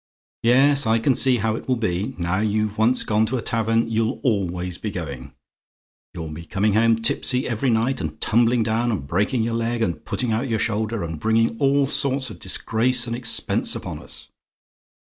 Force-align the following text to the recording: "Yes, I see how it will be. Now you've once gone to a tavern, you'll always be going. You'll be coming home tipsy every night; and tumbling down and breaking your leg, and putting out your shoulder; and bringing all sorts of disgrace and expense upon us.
"Yes, 0.41 0.87
I 0.87 0.99
see 0.99 1.37
how 1.37 1.55
it 1.55 1.67
will 1.67 1.75
be. 1.75 2.15
Now 2.17 2.39
you've 2.39 2.79
once 2.79 3.03
gone 3.03 3.27
to 3.27 3.37
a 3.37 3.41
tavern, 3.43 3.87
you'll 3.87 4.19
always 4.23 4.79
be 4.79 4.89
going. 4.89 5.31
You'll 6.15 6.31
be 6.31 6.43
coming 6.43 6.73
home 6.73 6.95
tipsy 7.03 7.47
every 7.47 7.69
night; 7.69 8.01
and 8.01 8.19
tumbling 8.19 8.63
down 8.63 8.91
and 8.91 9.05
breaking 9.05 9.43
your 9.43 9.53
leg, 9.53 9.83
and 9.83 10.03
putting 10.03 10.31
out 10.31 10.49
your 10.49 10.57
shoulder; 10.57 11.03
and 11.03 11.19
bringing 11.19 11.55
all 11.59 11.85
sorts 11.85 12.31
of 12.31 12.39
disgrace 12.39 13.05
and 13.05 13.15
expense 13.15 13.75
upon 13.75 13.99
us. 13.99 14.27